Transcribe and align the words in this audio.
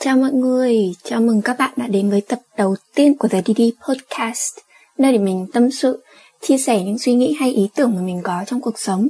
Chào 0.00 0.16
mọi 0.16 0.32
người, 0.32 0.94
chào 1.04 1.20
mừng 1.20 1.42
các 1.42 1.58
bạn 1.58 1.70
đã 1.76 1.86
đến 1.86 2.10
với 2.10 2.20
tập 2.20 2.38
đầu 2.56 2.76
tiên 2.94 3.14
của 3.18 3.28
The 3.28 3.42
DD 3.42 3.60
Podcast 3.88 4.58
Nơi 4.98 5.12
để 5.12 5.18
mình 5.18 5.46
tâm 5.52 5.70
sự, 5.70 6.04
chia 6.40 6.58
sẻ 6.58 6.82
những 6.82 6.98
suy 6.98 7.14
nghĩ 7.14 7.36
hay 7.40 7.52
ý 7.52 7.68
tưởng 7.74 7.94
mà 7.94 8.00
mình 8.00 8.20
có 8.24 8.44
trong 8.46 8.60
cuộc 8.60 8.78
sống. 8.78 9.08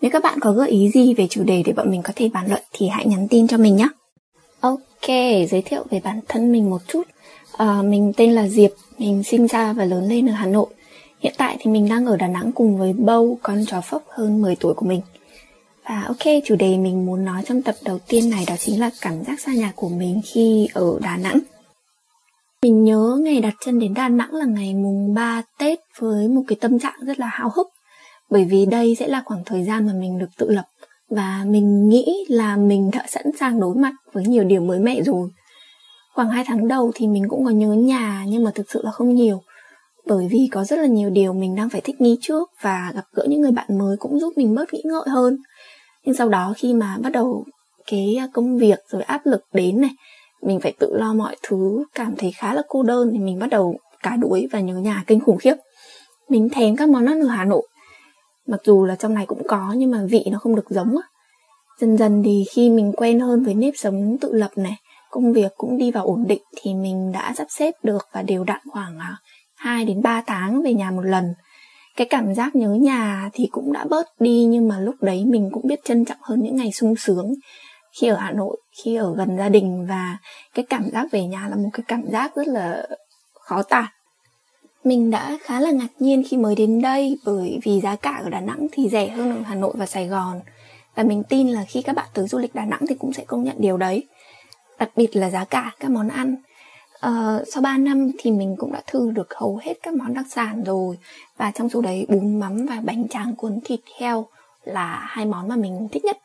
Nếu 0.00 0.10
các 0.10 0.22
bạn 0.22 0.40
có 0.40 0.52
gợi 0.52 0.70
ý 0.70 0.90
gì 0.94 1.14
về 1.14 1.26
chủ 1.30 1.42
đề 1.42 1.62
để 1.66 1.72
bọn 1.72 1.90
mình 1.90 2.02
có 2.02 2.12
thể 2.16 2.28
bàn 2.28 2.48
luận 2.48 2.62
thì 2.72 2.88
hãy 2.88 3.06
nhắn 3.06 3.28
tin 3.28 3.48
cho 3.48 3.58
mình 3.58 3.76
nhé. 3.76 3.88
Ok, 4.60 5.08
giới 5.50 5.62
thiệu 5.64 5.84
về 5.90 6.00
bản 6.04 6.20
thân 6.28 6.52
mình 6.52 6.70
một 6.70 6.82
chút. 6.88 7.02
À, 7.56 7.82
Mình 7.82 8.12
tên 8.16 8.32
là 8.32 8.48
Diệp, 8.48 8.70
mình 8.98 9.22
sinh 9.22 9.46
ra 9.46 9.72
và 9.72 9.84
lớn 9.84 10.08
lên 10.08 10.28
ở 10.28 10.32
Hà 10.32 10.46
Nội. 10.46 10.66
Hiện 11.20 11.34
tại 11.38 11.56
thì 11.60 11.70
mình 11.70 11.88
đang 11.88 12.06
ở 12.06 12.16
Đà 12.16 12.28
Nẵng 12.28 12.52
cùng 12.52 12.78
với 12.78 12.92
Bâu, 12.92 13.38
con 13.42 13.64
chó 13.66 13.80
phốc 13.80 14.02
hơn 14.08 14.42
10 14.42 14.56
tuổi 14.56 14.74
của 14.74 14.86
mình 14.86 15.00
và 15.88 16.02
ok, 16.02 16.42
chủ 16.44 16.56
đề 16.56 16.76
mình 16.76 17.06
muốn 17.06 17.24
nói 17.24 17.42
trong 17.46 17.62
tập 17.62 17.74
đầu 17.84 17.98
tiên 18.08 18.30
này 18.30 18.44
đó 18.46 18.54
chính 18.58 18.80
là 18.80 18.90
cảm 19.00 19.24
giác 19.24 19.40
xa 19.40 19.52
nhà 19.52 19.72
của 19.76 19.88
mình 19.88 20.20
khi 20.24 20.68
ở 20.74 20.98
Đà 21.02 21.16
Nẵng. 21.16 21.38
Mình 22.62 22.84
nhớ 22.84 23.18
ngày 23.22 23.40
đặt 23.40 23.54
chân 23.64 23.78
đến 23.78 23.94
Đà 23.94 24.08
Nẵng 24.08 24.34
là 24.34 24.44
ngày 24.44 24.74
mùng 24.74 25.14
3 25.14 25.42
Tết 25.58 25.78
với 25.98 26.28
một 26.28 26.42
cái 26.48 26.56
tâm 26.60 26.78
trạng 26.78 27.00
rất 27.06 27.20
là 27.20 27.26
háo 27.26 27.50
hức. 27.56 27.68
Bởi 28.30 28.44
vì 28.44 28.66
đây 28.66 28.94
sẽ 28.94 29.08
là 29.08 29.22
khoảng 29.24 29.44
thời 29.46 29.64
gian 29.64 29.86
mà 29.86 29.92
mình 29.92 30.18
được 30.18 30.30
tự 30.38 30.50
lập 30.50 30.64
và 31.10 31.44
mình 31.46 31.88
nghĩ 31.88 32.24
là 32.28 32.56
mình 32.56 32.90
đã 32.92 33.04
sẵn 33.08 33.26
sàng 33.40 33.60
đối 33.60 33.74
mặt 33.74 33.92
với 34.12 34.24
nhiều 34.26 34.44
điều 34.44 34.60
mới 34.60 34.78
mẻ 34.78 35.02
rồi. 35.02 35.28
Khoảng 36.14 36.30
2 36.30 36.44
tháng 36.46 36.68
đầu 36.68 36.92
thì 36.94 37.06
mình 37.06 37.28
cũng 37.28 37.44
có 37.44 37.50
nhớ 37.50 37.72
nhà 37.72 38.24
nhưng 38.28 38.44
mà 38.44 38.50
thực 38.54 38.70
sự 38.70 38.80
là 38.84 38.90
không 38.90 39.14
nhiều. 39.14 39.42
Bởi 40.06 40.28
vì 40.30 40.48
có 40.52 40.64
rất 40.64 40.78
là 40.78 40.86
nhiều 40.86 41.10
điều 41.10 41.32
mình 41.32 41.54
đang 41.56 41.68
phải 41.68 41.80
thích 41.80 42.00
nghi 42.00 42.18
trước 42.20 42.50
và 42.60 42.92
gặp 42.94 43.04
gỡ 43.12 43.26
những 43.28 43.40
người 43.40 43.52
bạn 43.52 43.78
mới 43.78 43.96
cũng 43.96 44.20
giúp 44.20 44.32
mình 44.36 44.54
bớt 44.54 44.74
nghĩ 44.74 44.82
ngợi 44.84 45.04
hơn 45.08 45.36
nhưng 46.06 46.14
sau 46.14 46.28
đó 46.28 46.54
khi 46.56 46.74
mà 46.74 46.96
bắt 47.00 47.12
đầu 47.12 47.44
cái 47.86 48.18
công 48.32 48.58
việc 48.58 48.78
rồi 48.88 49.02
áp 49.02 49.20
lực 49.24 49.40
đến 49.52 49.80
này, 49.80 49.90
mình 50.42 50.60
phải 50.60 50.72
tự 50.78 50.96
lo 50.96 51.14
mọi 51.14 51.36
thứ, 51.42 51.84
cảm 51.94 52.16
thấy 52.16 52.32
khá 52.32 52.54
là 52.54 52.62
cô 52.68 52.82
đơn 52.82 53.10
thì 53.12 53.18
mình 53.18 53.38
bắt 53.38 53.50
đầu 53.50 53.76
cả 54.02 54.16
đuối 54.16 54.48
và 54.52 54.60
nhớ 54.60 54.74
nhà 54.74 55.04
kinh 55.06 55.20
khủng 55.20 55.38
khiếp. 55.38 55.54
Mình 56.28 56.48
thèm 56.48 56.76
các 56.76 56.88
món 56.88 57.06
ăn 57.06 57.20
ở 57.20 57.28
hà 57.28 57.44
nội. 57.44 57.68
Mặc 58.46 58.60
dù 58.64 58.84
là 58.84 58.96
trong 58.96 59.14
này 59.14 59.26
cũng 59.26 59.42
có 59.48 59.74
nhưng 59.76 59.90
mà 59.90 59.98
vị 60.10 60.24
nó 60.32 60.38
không 60.38 60.56
được 60.56 60.70
giống 60.70 60.96
á. 60.96 61.08
Dần 61.80 61.96
dần 61.96 62.22
thì 62.24 62.44
khi 62.50 62.70
mình 62.70 62.92
quen 62.96 63.20
hơn 63.20 63.44
với 63.44 63.54
nếp 63.54 63.74
sống 63.76 64.16
tự 64.20 64.32
lập 64.32 64.50
này, 64.56 64.76
công 65.10 65.32
việc 65.32 65.52
cũng 65.56 65.78
đi 65.78 65.90
vào 65.90 66.06
ổn 66.06 66.24
định 66.28 66.42
thì 66.56 66.74
mình 66.74 67.12
đã 67.12 67.34
sắp 67.36 67.46
xếp 67.50 67.74
được 67.82 68.08
và 68.12 68.22
đều 68.22 68.44
đặn 68.44 68.60
khoảng 68.70 68.98
à, 68.98 69.16
2 69.56 69.84
đến 69.84 70.02
3 70.02 70.22
tháng 70.26 70.62
về 70.62 70.74
nhà 70.74 70.90
một 70.90 71.02
lần 71.02 71.24
cái 71.96 72.06
cảm 72.10 72.34
giác 72.34 72.56
nhớ 72.56 72.68
nhà 72.68 73.30
thì 73.32 73.48
cũng 73.50 73.72
đã 73.72 73.84
bớt 73.90 74.06
đi 74.20 74.44
nhưng 74.44 74.68
mà 74.68 74.80
lúc 74.80 74.94
đấy 75.00 75.24
mình 75.24 75.50
cũng 75.52 75.66
biết 75.66 75.84
trân 75.84 76.04
trọng 76.04 76.18
hơn 76.22 76.40
những 76.42 76.56
ngày 76.56 76.72
sung 76.72 76.96
sướng 76.96 77.34
khi 78.00 78.06
ở 78.06 78.16
Hà 78.16 78.32
Nội, 78.32 78.56
khi 78.82 78.96
ở 78.96 79.14
gần 79.16 79.36
gia 79.38 79.48
đình 79.48 79.86
và 79.88 80.18
cái 80.54 80.64
cảm 80.68 80.90
giác 80.92 81.06
về 81.10 81.24
nhà 81.24 81.48
là 81.48 81.56
một 81.56 81.70
cái 81.72 81.84
cảm 81.88 82.02
giác 82.10 82.36
rất 82.36 82.48
là 82.48 82.86
khó 83.40 83.62
tả. 83.62 83.92
Mình 84.84 85.10
đã 85.10 85.38
khá 85.42 85.60
là 85.60 85.70
ngạc 85.70 85.88
nhiên 85.98 86.22
khi 86.28 86.36
mới 86.36 86.54
đến 86.54 86.82
đây 86.82 87.16
bởi 87.24 87.58
vì 87.62 87.80
giá 87.80 87.96
cả 87.96 88.20
ở 88.24 88.30
Đà 88.30 88.40
Nẵng 88.40 88.66
thì 88.72 88.88
rẻ 88.88 89.08
hơn 89.08 89.36
ở 89.36 89.42
Hà 89.46 89.54
Nội 89.54 89.74
và 89.76 89.86
Sài 89.86 90.06
Gòn. 90.06 90.40
Và 90.94 91.02
mình 91.02 91.22
tin 91.22 91.48
là 91.48 91.64
khi 91.68 91.82
các 91.82 91.96
bạn 91.96 92.06
tới 92.14 92.28
du 92.28 92.38
lịch 92.38 92.54
Đà 92.54 92.64
Nẵng 92.64 92.80
thì 92.88 92.94
cũng 92.94 93.12
sẽ 93.12 93.24
công 93.24 93.44
nhận 93.44 93.56
điều 93.58 93.76
đấy. 93.76 94.04
Đặc 94.78 94.90
biệt 94.96 95.16
là 95.16 95.30
giá 95.30 95.44
cả 95.44 95.72
các 95.80 95.90
món 95.90 96.08
ăn 96.08 96.36
Uh, 97.06 97.48
sau 97.52 97.62
3 97.62 97.78
năm 97.78 98.10
thì 98.18 98.30
mình 98.30 98.56
cũng 98.58 98.72
đã 98.72 98.82
thử 98.86 99.10
được 99.10 99.34
hầu 99.34 99.56
hết 99.56 99.74
các 99.82 99.94
món 99.94 100.14
đặc 100.14 100.26
sản 100.30 100.64
rồi. 100.64 100.98
Và 101.36 101.50
trong 101.50 101.68
số 101.68 101.80
đấy 101.80 102.06
bún 102.08 102.40
mắm 102.40 102.66
và 102.66 102.80
bánh 102.84 103.08
tráng 103.08 103.34
cuốn 103.36 103.60
thịt 103.64 103.80
heo 103.98 104.26
là 104.64 105.04
hai 105.08 105.26
món 105.26 105.48
mà 105.48 105.56
mình 105.56 105.88
thích 105.92 106.04
nhất. 106.04 106.18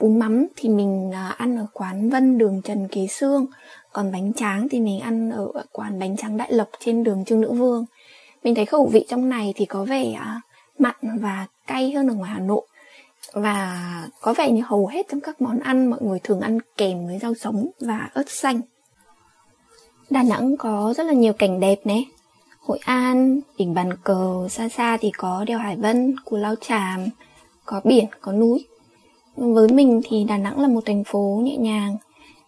Bún 0.00 0.18
mắm 0.18 0.46
thì 0.56 0.68
mình 0.68 1.08
uh, 1.10 1.38
ăn 1.38 1.56
ở 1.56 1.66
quán 1.72 2.10
Vân 2.10 2.38
đường 2.38 2.62
Trần 2.64 2.88
Kế 2.88 3.06
Sương. 3.06 3.46
Còn 3.92 4.12
bánh 4.12 4.32
tráng 4.32 4.68
thì 4.68 4.80
mình 4.80 5.00
ăn 5.00 5.30
ở 5.30 5.48
quán 5.72 5.98
bánh 5.98 6.16
tráng 6.16 6.36
Đại 6.36 6.52
Lộc 6.52 6.68
trên 6.80 7.04
đường 7.04 7.24
Trương 7.24 7.40
Nữ 7.40 7.52
Vương. 7.52 7.84
Mình 8.44 8.54
thấy 8.54 8.64
khẩu 8.64 8.86
vị 8.86 9.06
trong 9.08 9.28
này 9.28 9.52
thì 9.56 9.64
có 9.64 9.84
vẻ 9.84 10.20
uh, 10.20 10.80
mặn 10.80 10.94
và 11.20 11.46
cay 11.66 11.92
hơn 11.92 12.08
ở 12.08 12.14
ngoài 12.14 12.30
Hà 12.30 12.40
Nội. 12.40 12.66
Và 13.32 13.82
có 14.20 14.34
vẻ 14.34 14.50
như 14.50 14.62
hầu 14.66 14.86
hết 14.86 15.06
trong 15.10 15.20
các 15.20 15.42
món 15.42 15.60
ăn 15.60 15.90
mọi 15.90 15.98
người 16.02 16.18
thường 16.18 16.40
ăn 16.40 16.58
kèm 16.76 17.06
với 17.06 17.18
rau 17.18 17.34
sống 17.34 17.66
và 17.80 18.08
ớt 18.14 18.30
xanh. 18.30 18.60
Đà 20.10 20.22
Nẵng 20.22 20.56
có 20.56 20.94
rất 20.96 21.06
là 21.06 21.12
nhiều 21.12 21.32
cảnh 21.32 21.60
đẹp 21.60 21.78
nè 21.84 22.02
Hội 22.60 22.78
An, 22.84 23.40
đỉnh 23.58 23.74
Bàn 23.74 23.90
Cờ, 24.04 24.48
xa 24.50 24.68
xa 24.68 24.96
thì 25.00 25.10
có 25.10 25.44
đèo 25.44 25.58
Hải 25.58 25.76
Vân, 25.76 26.16
Cù 26.24 26.36
Lao 26.36 26.54
Chàm, 26.60 27.06
có 27.64 27.80
biển, 27.84 28.04
có 28.20 28.32
núi. 28.32 28.66
Với 29.36 29.68
mình 29.68 30.00
thì 30.04 30.24
Đà 30.24 30.38
Nẵng 30.38 30.60
là 30.60 30.68
một 30.68 30.80
thành 30.86 31.04
phố 31.04 31.40
nhẹ 31.44 31.56
nhàng, 31.56 31.96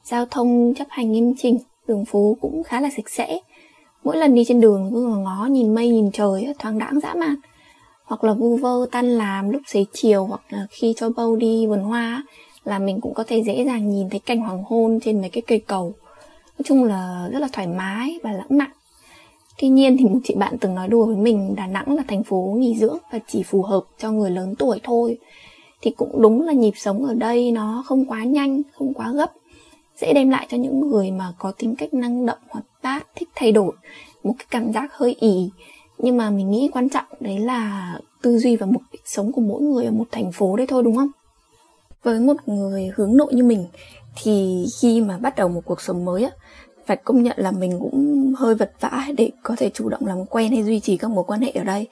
giao 0.05 0.27
thông 0.27 0.75
chấp 0.75 0.87
hành 0.91 1.13
nghiêm 1.13 1.35
chỉnh, 1.39 1.59
đường 1.89 2.05
phố 2.05 2.37
cũng 2.41 2.63
khá 2.63 2.81
là 2.81 2.91
sạch 2.97 3.11
sẽ. 3.11 3.39
Mỗi 4.05 4.17
lần 4.17 4.35
đi 4.35 4.45
trên 4.45 4.61
đường 4.61 4.91
cứ 4.95 5.07
ngó 5.07 5.47
nhìn 5.51 5.75
mây 5.75 5.89
nhìn 5.89 6.11
trời 6.13 6.55
thoáng 6.59 6.79
đãng 6.79 7.01
dã 7.01 7.15
man. 7.15 7.37
Hoặc 8.05 8.25
là 8.25 8.33
vu 8.33 8.57
vơ 8.57 8.87
tan 8.93 9.09
làm 9.09 9.51
lúc 9.51 9.63
xế 9.67 9.85
chiều 9.93 10.25
hoặc 10.25 10.41
là 10.51 10.67
khi 10.71 10.95
cho 10.97 11.11
bâu 11.11 11.37
đi 11.37 11.67
vườn 11.67 11.83
hoa 11.83 12.23
là 12.65 12.79
mình 12.79 13.01
cũng 13.01 13.15
có 13.15 13.25
thể 13.27 13.43
dễ 13.43 13.65
dàng 13.65 13.91
nhìn 13.91 14.11
thấy 14.11 14.21
cảnh 14.21 14.41
hoàng 14.41 14.63
hôn 14.67 14.99
trên 15.03 15.21
mấy 15.21 15.31
cái 15.31 15.43
cây 15.47 15.61
cầu 15.67 15.95
nói 16.59 16.65
chung 16.65 16.85
là 16.85 17.29
rất 17.33 17.39
là 17.39 17.49
thoải 17.53 17.67
mái 17.67 18.19
và 18.23 18.33
lãng 18.33 18.59
mạn. 18.59 18.71
Tuy 19.59 19.69
nhiên 19.69 19.97
thì 19.97 20.05
một 20.05 20.19
chị 20.25 20.35
bạn 20.35 20.59
từng 20.61 20.75
nói 20.75 20.89
đùa 20.89 21.07
với 21.07 21.17
mình, 21.17 21.55
đà 21.55 21.67
nẵng 21.67 21.97
là 21.97 22.03
thành 22.09 22.25
phố 22.25 22.55
nghỉ 22.59 22.75
dưỡng 22.75 22.99
và 23.13 23.19
chỉ 23.27 23.43
phù 23.43 23.63
hợp 23.63 23.85
cho 23.99 24.13
người 24.13 24.31
lớn 24.31 24.55
tuổi 24.59 24.81
thôi. 24.83 25.19
Thì 25.83 25.91
cũng 25.91 26.23
đúng 26.23 26.43
là 26.43 26.53
nhịp 26.53 26.73
sống 26.77 27.05
ở 27.05 27.15
đây 27.15 27.53
nó 27.53 27.85
không 27.87 28.05
quá 28.05 28.25
nhanh, 28.25 28.63
không 28.73 28.95
quá 28.95 29.13
gấp. 29.13 29.33
Dễ 30.01 30.13
đem 30.13 30.31
lại 30.31 30.47
cho 30.51 30.57
những 30.57 30.91
người 30.91 31.11
mà 31.11 31.33
có 31.39 31.53
tính 31.53 31.77
cách 31.77 31.95
năng 31.95 32.27
động, 32.27 32.39
hoạt 32.49 32.65
bát, 32.83 33.07
thích 33.15 33.29
thay 33.35 33.53
đổi, 33.53 33.73
một 34.25 34.35
cái 34.39 34.47
cảm 34.51 34.73
giác 34.73 34.91
hơi 34.93 35.17
ỉ 35.21 35.51
nhưng 35.99 36.17
mà 36.17 36.31
mình 36.31 36.51
nghĩ 36.51 36.69
quan 36.73 36.89
trọng 36.89 37.05
đấy 37.21 37.39
là 37.39 37.93
tư 38.23 38.39
duy 38.39 38.57
và 38.57 38.67
mục 38.67 38.83
đích 38.93 39.03
sống 39.05 39.33
của 39.33 39.41
mỗi 39.41 39.63
người 39.63 39.85
ở 39.85 39.93
một 39.93 40.05
thành 40.11 40.33
phố 40.33 40.57
đấy 40.57 40.67
thôi, 40.67 40.83
đúng 40.83 40.97
không? 40.97 41.11
Với 42.03 42.21
một 42.21 42.37
người 42.47 42.91
hướng 42.95 43.17
nội 43.17 43.35
như 43.35 43.45
mình 43.45 43.67
thì 44.23 44.67
khi 44.81 45.01
mà 45.01 45.19
bắt 45.19 45.37
đầu 45.37 45.49
một 45.49 45.63
cuộc 45.65 45.81
sống 45.81 46.05
mới 46.05 46.25
á 46.25 46.31
phải 46.87 46.97
công 46.97 47.23
nhận 47.23 47.37
là 47.39 47.51
mình 47.51 47.79
cũng 47.81 48.33
hơi 48.39 48.55
vật 48.55 48.73
vã 48.81 49.07
để 49.17 49.31
có 49.43 49.55
thể 49.59 49.71
chủ 49.75 49.89
động 49.89 50.07
làm 50.07 50.27
quen 50.27 50.53
hay 50.53 50.65
duy 50.65 50.81
trì 50.81 50.97
các 50.97 51.11
mối 51.11 51.25
quan 51.27 51.41
hệ 51.41 51.51
ở 51.51 51.65
đây. 51.65 51.87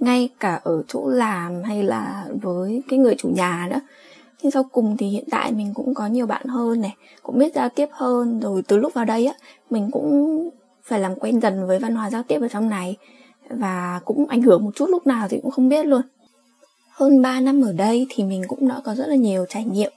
Ngay 0.00 0.28
cả 0.40 0.60
ở 0.64 0.82
chỗ 0.88 1.08
làm 1.08 1.62
hay 1.62 1.82
là 1.82 2.24
với 2.42 2.82
cái 2.88 2.98
người 2.98 3.14
chủ 3.18 3.28
nhà 3.28 3.68
nữa 3.70 3.80
nhưng 4.42 4.50
sau 4.50 4.64
cùng 4.72 4.96
thì 4.96 5.06
hiện 5.06 5.24
tại 5.30 5.52
mình 5.52 5.74
cũng 5.74 5.94
có 5.94 6.06
nhiều 6.06 6.26
bạn 6.26 6.46
hơn 6.46 6.80
này, 6.80 6.94
cũng 7.22 7.38
biết 7.38 7.54
giao 7.54 7.68
tiếp 7.68 7.88
hơn. 7.92 8.40
Rồi 8.40 8.62
từ 8.68 8.76
lúc 8.76 8.94
vào 8.94 9.04
đây 9.04 9.26
á, 9.26 9.34
mình 9.70 9.90
cũng 9.90 10.48
phải 10.82 11.00
làm 11.00 11.14
quen 11.14 11.40
dần 11.40 11.66
với 11.66 11.78
văn 11.78 11.94
hóa 11.94 12.10
giao 12.10 12.22
tiếp 12.22 12.38
ở 12.40 12.48
trong 12.48 12.68
này. 12.68 12.96
Và 13.50 14.00
cũng 14.04 14.26
ảnh 14.26 14.42
hưởng 14.42 14.64
một 14.64 14.70
chút 14.74 14.90
lúc 14.90 15.06
nào 15.06 15.28
thì 15.28 15.38
cũng 15.42 15.50
không 15.50 15.68
biết 15.68 15.86
luôn. 15.86 16.02
Hơn 16.90 17.22
3 17.22 17.40
năm 17.40 17.62
ở 17.62 17.72
đây 17.72 18.06
thì 18.10 18.24
mình 18.24 18.42
cũng 18.48 18.68
đã 18.68 18.80
có 18.84 18.94
rất 18.94 19.06
là 19.06 19.16
nhiều 19.16 19.46
trải 19.48 19.64
nghiệm 19.64 19.92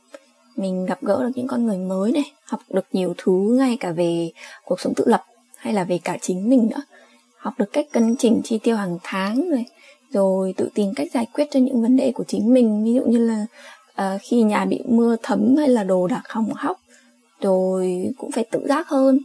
mình 0.56 0.86
gặp 0.86 1.00
gỡ 1.02 1.24
được 1.24 1.32
những 1.36 1.48
con 1.48 1.66
người 1.66 1.78
mới 1.78 2.12
này 2.12 2.32
học 2.46 2.60
được 2.70 2.86
nhiều 2.92 3.14
thứ 3.18 3.56
ngay 3.60 3.78
cả 3.80 3.92
về 3.92 4.32
cuộc 4.66 4.80
sống 4.80 4.94
tự 4.96 5.04
lập 5.08 5.24
hay 5.58 5.74
là 5.74 5.84
về 5.84 6.00
cả 6.04 6.18
chính 6.22 6.50
mình 6.50 6.70
nữa. 6.72 6.82
Học 7.38 7.54
được 7.58 7.74
cách 7.74 7.88
cân 7.92 8.16
chỉnh 8.16 8.42
chi 8.44 8.60
tiêu 8.64 8.76
hàng 8.76 8.98
tháng 9.04 9.50
rồi 9.50 9.66
rồi 10.10 10.54
tự 10.58 10.70
tìm 10.74 10.94
cách 10.96 11.08
giải 11.14 11.28
quyết 11.34 11.48
cho 11.52 11.60
những 11.60 11.82
vấn 11.82 11.98
đề 11.98 12.12
của 12.12 12.24
chính 12.24 12.54
mình 12.54 12.84
ví 12.84 12.94
dụ 12.94 13.06
như 13.06 13.18
là 13.18 13.46
uh, 14.16 14.22
khi 14.22 14.42
nhà 14.44 14.66
bị 14.66 14.80
mưa 14.86 15.16
thấm 15.24 15.56
hay 15.58 15.68
là 15.68 15.84
đồ 15.84 16.08
đạc 16.08 16.24
hỏng 16.30 16.54
hóc 16.56 16.80
rồi 17.42 18.14
cũng 18.18 18.32
phải 18.32 18.44
tự 18.52 18.68
giác 18.68 18.90
hơn. 18.90 19.20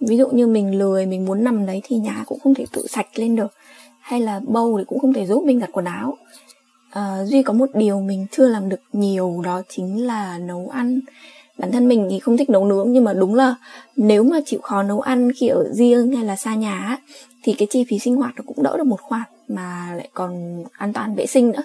Ví 0.00 0.16
dụ 0.16 0.28
như 0.28 0.46
mình 0.46 0.78
lười 0.78 1.06
mình 1.06 1.24
muốn 1.24 1.44
nằm 1.44 1.66
đấy 1.66 1.80
thì 1.84 1.96
nhà 1.96 2.24
cũng 2.26 2.40
không 2.40 2.54
thể 2.54 2.66
tự 2.72 2.86
sạch 2.86 3.06
lên 3.14 3.36
được 3.36 3.52
hay 4.00 4.20
là 4.20 4.40
bâu 4.46 4.78
thì 4.78 4.84
cũng 4.84 5.00
không 5.00 5.12
thể 5.12 5.26
giúp 5.26 5.44
mình 5.44 5.60
giặt 5.60 5.68
quần 5.72 5.84
áo 5.84 6.16
à, 6.98 7.24
duy 7.24 7.42
có 7.42 7.52
một 7.52 7.66
điều 7.74 8.00
mình 8.00 8.26
chưa 8.30 8.48
làm 8.48 8.68
được 8.68 8.80
nhiều 8.92 9.42
đó 9.44 9.62
chính 9.68 10.06
là 10.06 10.38
nấu 10.38 10.68
ăn. 10.72 11.00
Bản 11.58 11.72
thân 11.72 11.88
mình 11.88 12.08
thì 12.10 12.18
không 12.18 12.36
thích 12.36 12.50
nấu 12.50 12.64
nướng 12.64 12.92
nhưng 12.92 13.04
mà 13.04 13.12
đúng 13.12 13.34
là 13.34 13.54
nếu 13.96 14.24
mà 14.24 14.40
chịu 14.46 14.60
khó 14.60 14.82
nấu 14.82 15.00
ăn 15.00 15.30
khi 15.36 15.48
ở 15.48 15.64
riêng 15.72 16.12
hay 16.16 16.24
là 16.24 16.36
xa 16.36 16.54
nhà 16.54 16.98
thì 17.42 17.54
cái 17.58 17.68
chi 17.70 17.84
phí 17.88 17.98
sinh 17.98 18.16
hoạt 18.16 18.34
nó 18.36 18.42
cũng 18.46 18.62
đỡ 18.62 18.76
được 18.76 18.86
một 18.86 19.00
khoản 19.00 19.22
mà 19.48 19.94
lại 19.96 20.08
còn 20.14 20.64
an 20.72 20.92
toàn 20.92 21.14
vệ 21.14 21.26
sinh 21.26 21.50
nữa. 21.50 21.62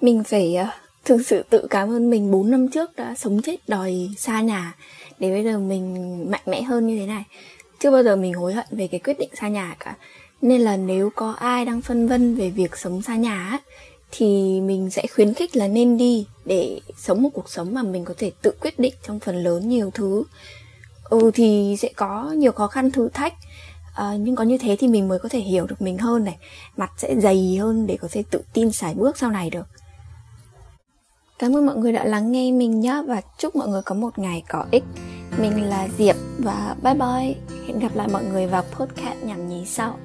Mình 0.00 0.24
phải 0.24 0.54
ờ, 0.54 0.66
thực 1.04 1.26
sự 1.26 1.42
tự 1.50 1.66
cảm 1.70 1.90
ơn 1.90 2.10
mình 2.10 2.30
4 2.30 2.50
năm 2.50 2.68
trước 2.68 2.96
đã 2.96 3.14
sống 3.14 3.42
chết 3.42 3.68
đòi 3.68 4.08
xa 4.18 4.40
nhà 4.40 4.74
để 5.18 5.30
bây 5.30 5.44
giờ 5.44 5.58
mình 5.58 6.16
mạnh 6.30 6.42
mẽ 6.46 6.62
hơn 6.62 6.86
như 6.86 6.98
thế 6.98 7.06
này. 7.06 7.24
Chưa 7.80 7.90
bao 7.90 8.02
giờ 8.02 8.16
mình 8.16 8.34
hối 8.34 8.52
hận 8.54 8.66
về 8.70 8.86
cái 8.86 9.00
quyết 9.00 9.18
định 9.18 9.30
xa 9.34 9.48
nhà 9.48 9.76
cả. 9.80 9.94
Nên 10.42 10.60
là 10.60 10.76
nếu 10.76 11.10
có 11.16 11.32
ai 11.32 11.64
đang 11.64 11.82
phân 11.82 12.08
vân 12.08 12.34
về 12.34 12.50
việc 12.50 12.76
sống 12.76 13.02
xa 13.02 13.16
nhà 13.16 13.58
thì 14.12 14.60
mình 14.60 14.90
sẽ 14.90 15.06
khuyến 15.14 15.34
khích 15.34 15.56
là 15.56 15.68
nên 15.68 15.96
đi 15.96 16.26
để 16.44 16.80
sống 16.96 17.22
một 17.22 17.28
cuộc 17.34 17.48
sống 17.48 17.74
mà 17.74 17.82
mình 17.82 18.04
có 18.04 18.14
thể 18.18 18.30
tự 18.42 18.52
quyết 18.60 18.78
định 18.78 18.94
trong 19.06 19.20
phần 19.20 19.36
lớn 19.36 19.68
nhiều 19.68 19.90
thứ. 19.94 20.24
Ừ 21.04 21.30
thì 21.34 21.76
sẽ 21.78 21.88
có 21.96 22.30
nhiều 22.36 22.52
khó 22.52 22.66
khăn 22.66 22.90
thử 22.90 23.08
thách. 23.08 23.34
À, 23.94 24.14
nhưng 24.20 24.36
có 24.36 24.44
như 24.44 24.58
thế 24.58 24.76
thì 24.78 24.88
mình 24.88 25.08
mới 25.08 25.18
có 25.18 25.28
thể 25.28 25.38
hiểu 25.38 25.66
được 25.66 25.82
mình 25.82 25.98
hơn 25.98 26.24
này. 26.24 26.36
Mặt 26.76 26.92
sẽ 26.96 27.14
dày 27.20 27.56
hơn 27.60 27.86
để 27.86 27.96
có 28.00 28.08
thể 28.10 28.22
tự 28.30 28.42
tin 28.52 28.72
sải 28.72 28.94
bước 28.94 29.18
sau 29.18 29.30
này 29.30 29.50
được. 29.50 29.66
Cảm 31.38 31.56
ơn 31.56 31.66
mọi 31.66 31.76
người 31.76 31.92
đã 31.92 32.04
lắng 32.04 32.32
nghe 32.32 32.52
mình 32.52 32.80
nhé 32.80 33.02
và 33.06 33.20
chúc 33.38 33.56
mọi 33.56 33.68
người 33.68 33.82
có 33.82 33.94
một 33.94 34.18
ngày 34.18 34.42
có 34.48 34.66
ích. 34.70 34.84
Mình 35.38 35.64
là 35.64 35.88
Diệp 35.98 36.16
và 36.38 36.76
bye 36.82 36.94
bye. 36.94 37.34
Hẹn 37.66 37.78
gặp 37.78 37.96
lại 37.96 38.08
mọi 38.12 38.24
người 38.24 38.46
vào 38.46 38.62
podcast 38.62 39.22
nhảm 39.22 39.48
nhí 39.48 39.66
sau. 39.66 39.98